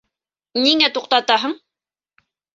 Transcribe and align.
Ниңә 0.63 0.89
туҡтатаһың? 0.95 1.55